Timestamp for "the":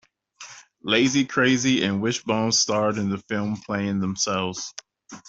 3.11-3.19